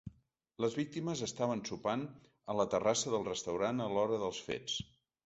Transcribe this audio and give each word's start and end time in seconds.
Les 0.63 0.77
víctimes 0.77 1.19
estaven 1.27 1.61
sopant 1.71 2.05
a 2.53 2.55
la 2.61 2.65
terrassa 2.75 3.13
del 3.17 3.29
restaurant 3.29 3.85
a 3.87 3.89
l’hora 3.93 4.19
dels 4.25 4.41
fets. 4.49 4.81